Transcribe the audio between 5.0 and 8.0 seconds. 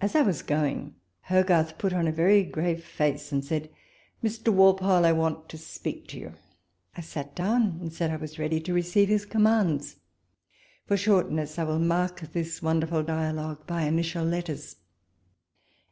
I want to speak to you." I sat down, and